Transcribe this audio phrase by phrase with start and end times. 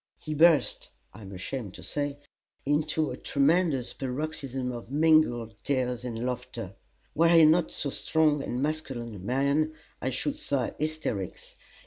[0.17, 2.17] He burst I am ashamed to say
[2.65, 6.73] into a tremendous paroxysm of mingled tears and laughter:
[7.13, 11.55] were he not so strong and masculine a man, I should say, "hysterics."